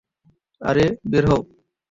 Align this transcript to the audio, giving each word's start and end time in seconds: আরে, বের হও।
আরে, 0.61 0.85
বের 1.11 1.23
হও। 1.29 1.41